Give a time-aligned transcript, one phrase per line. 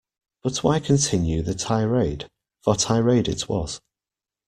[0.41, 2.27] But why continue the tirade,
[2.63, 3.79] for tirade it was.